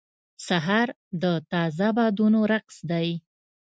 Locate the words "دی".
2.91-3.09